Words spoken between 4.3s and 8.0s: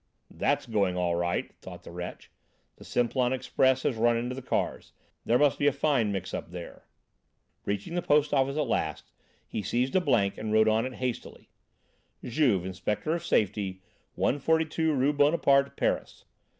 the cars. There must be a fine mix up there." Reaching